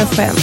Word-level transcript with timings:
FM. 0.00 0.39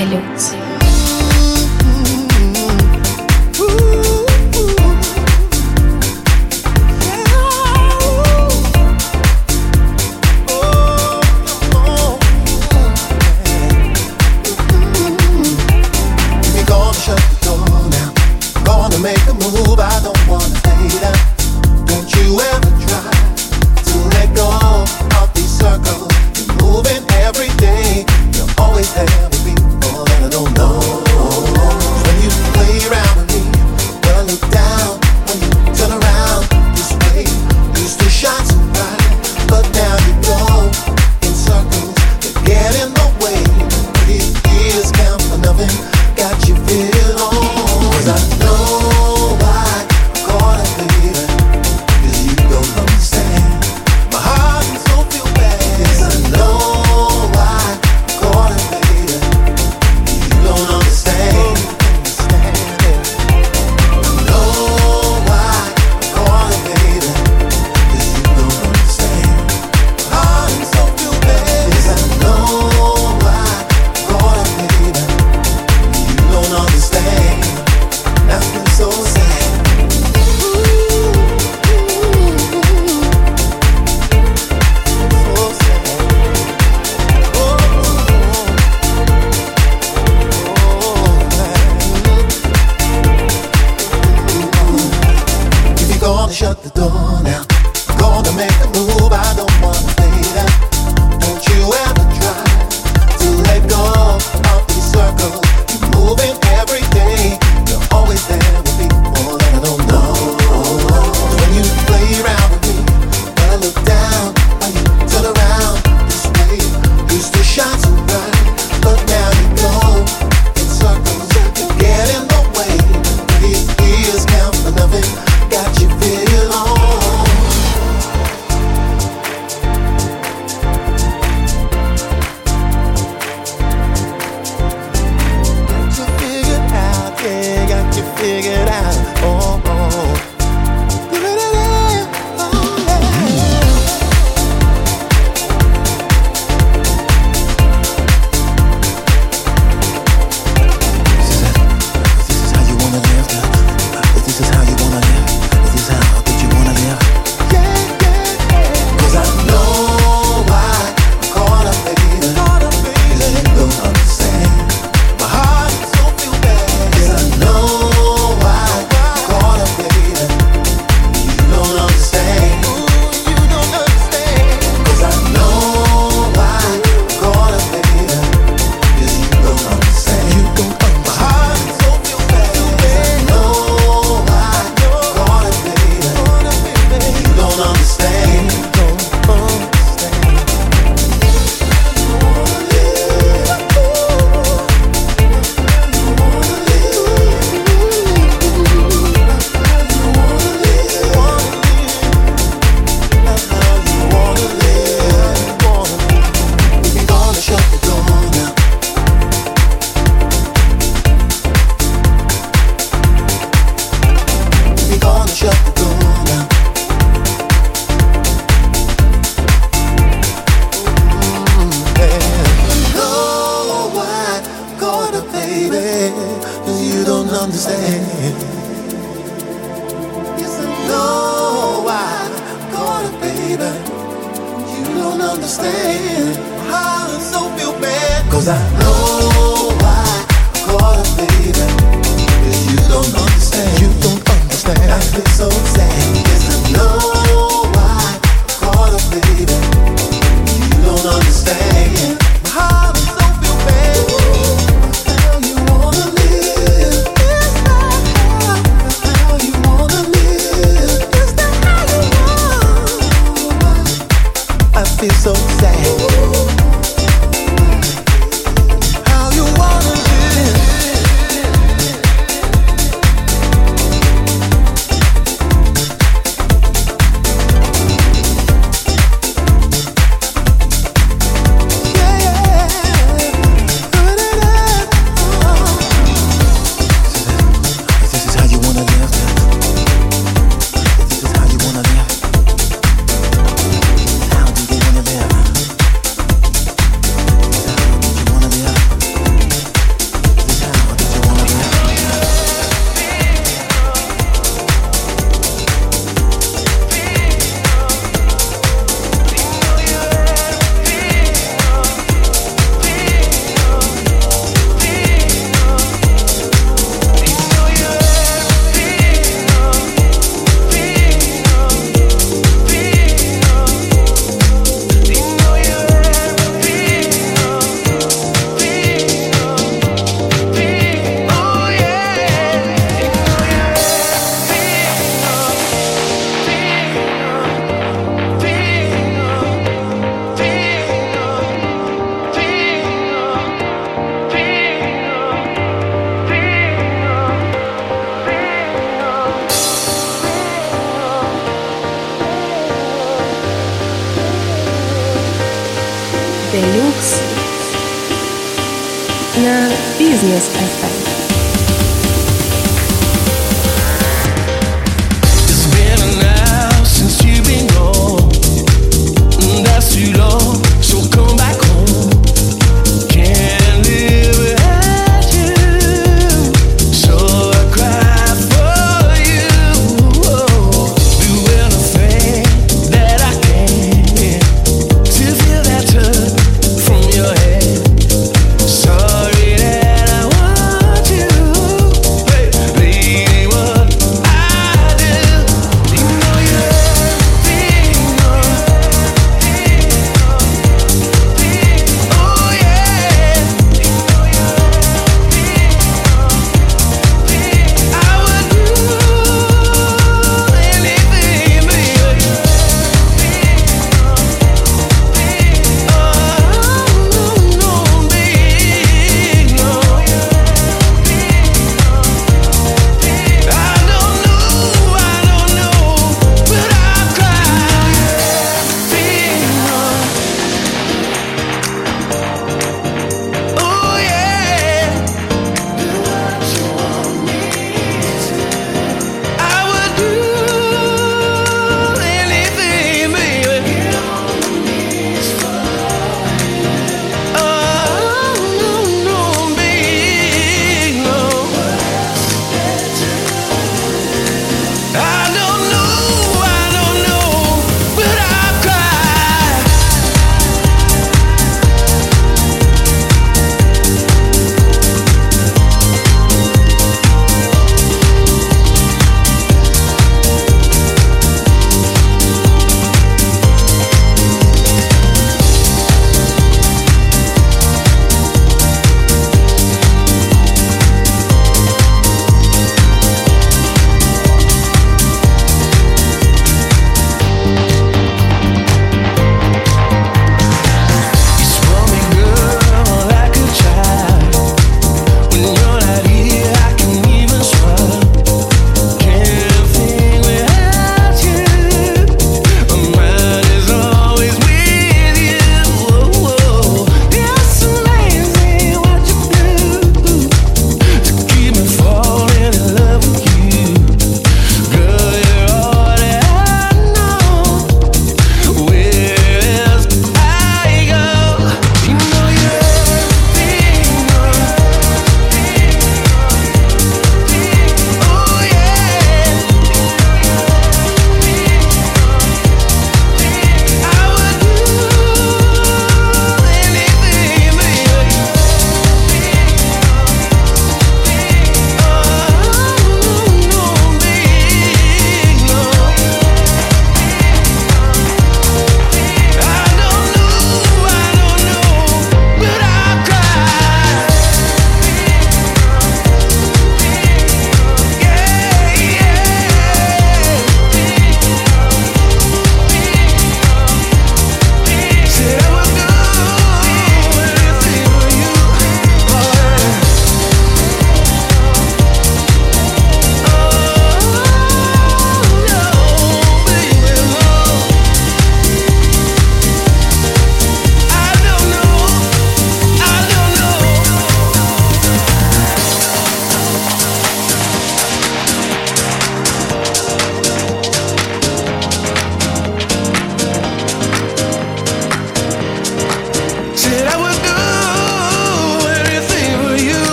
Always 0.00 0.67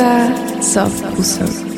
Muzyka 0.00 0.62
soft 0.62 1.18
usług. 1.18 1.69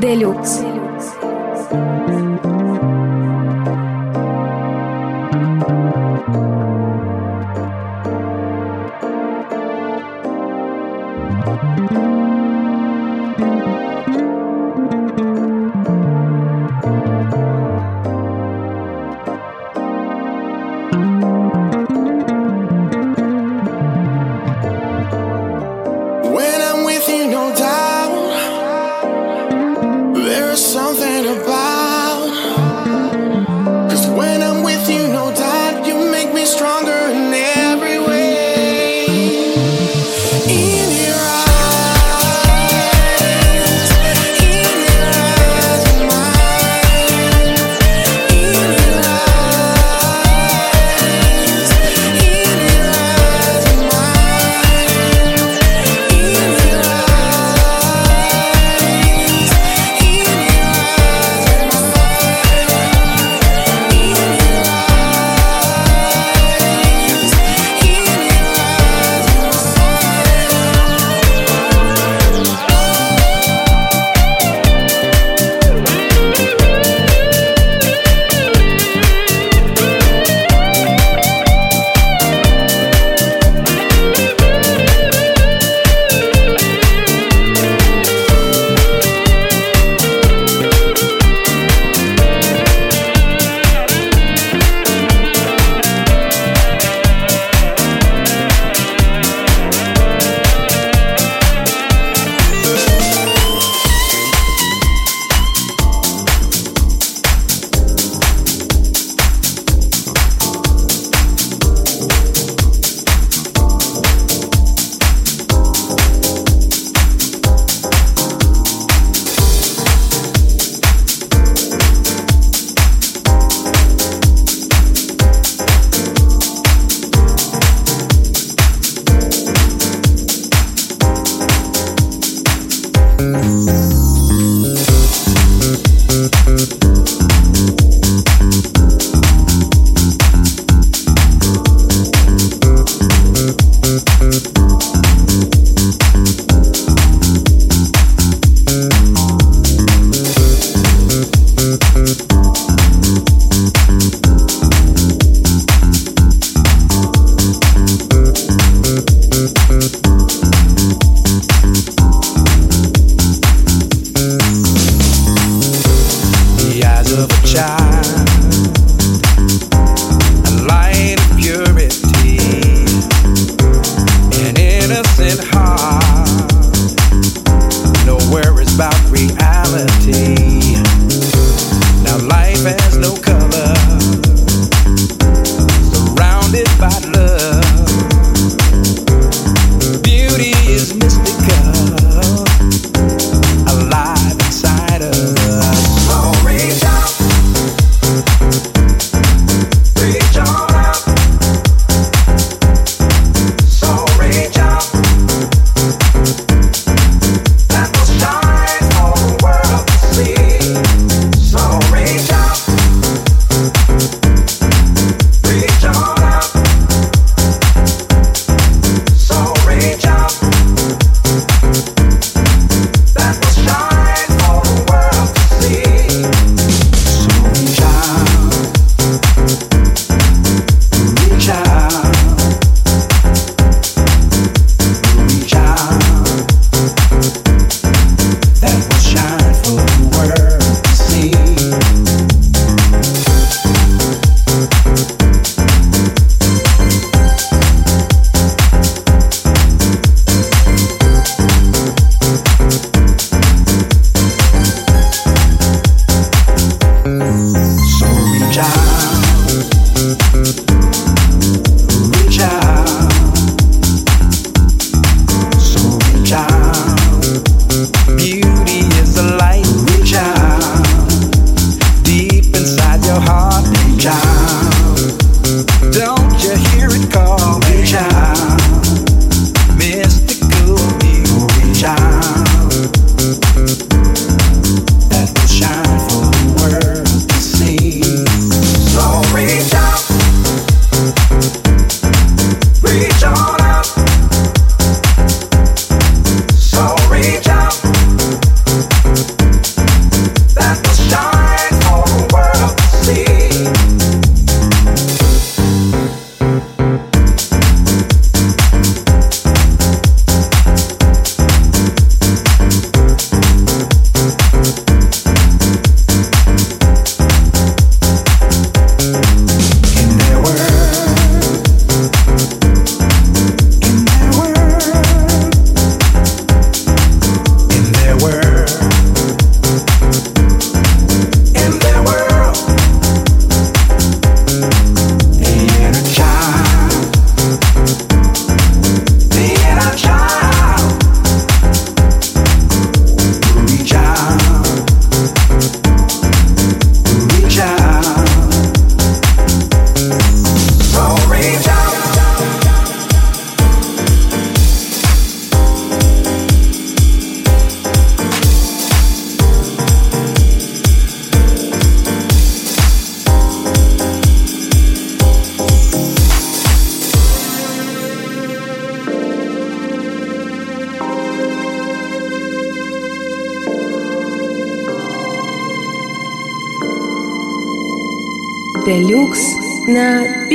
Делюкс. 0.00 0.63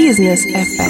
На 0.09 0.13
бизнес 0.13 0.45
FM. 0.47 0.88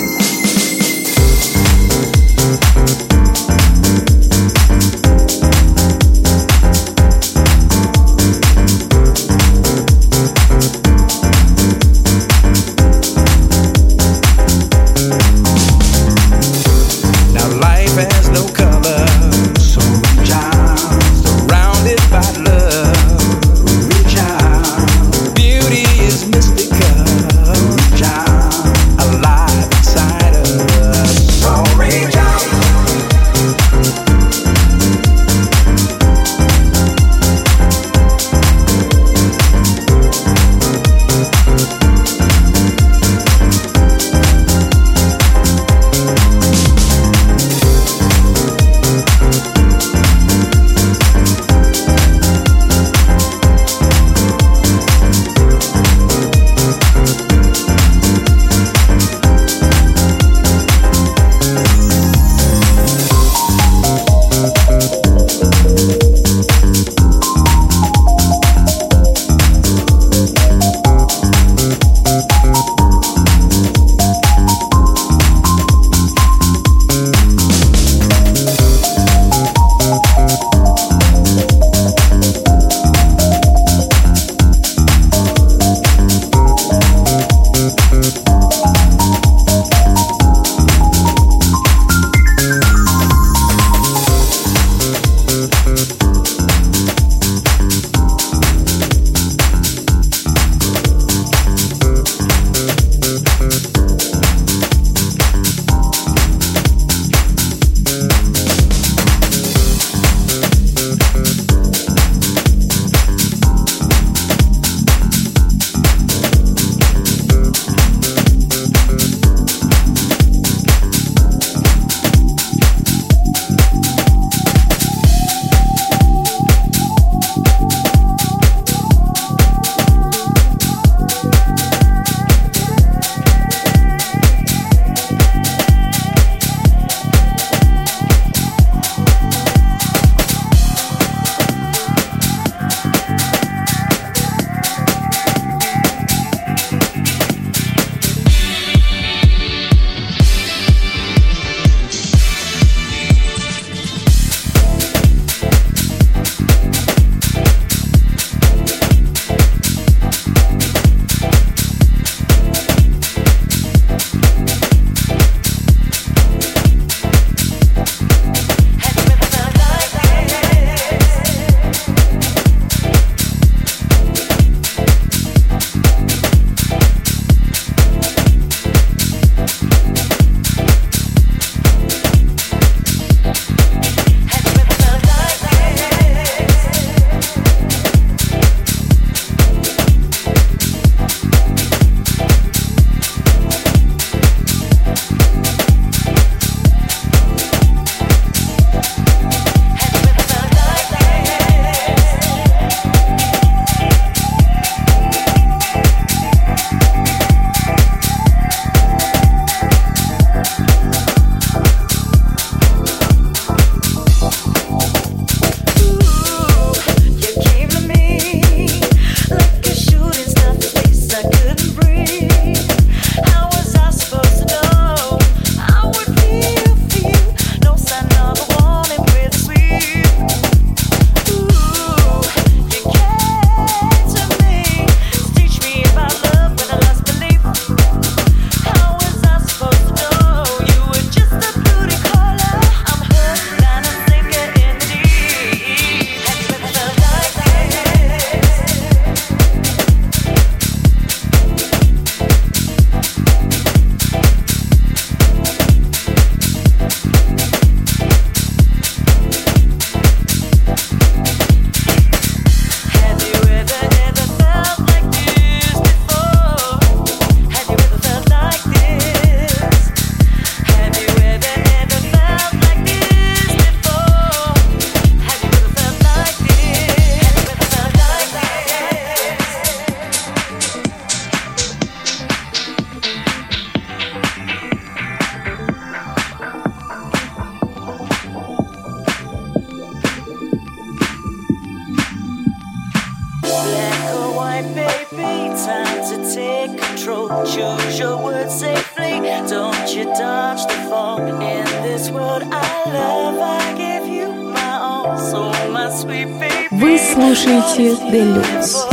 слушаете 307.19 307.95
Делюкс. 308.11 308.87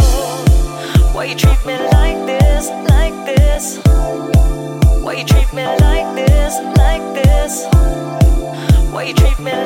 Why 1.14 1.26
you 1.26 1.36
treat 1.36 1.64
me 1.64 1.76
like 1.92 2.26
this, 2.26 2.70
like 2.90 3.14
this? 3.24 3.78
Why 5.02 5.12
you 9.04 9.14
treat 9.14 9.38
me 9.38 9.52
like 9.52 9.65